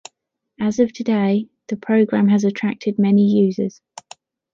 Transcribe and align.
As 0.59 0.79
of 0.79 0.91
today, 0.93 1.47
the 1.67 1.77
program 1.77 2.27
has 2.29 2.43
attracted 2.43 2.97
many 2.97 3.21
users. 3.27 3.81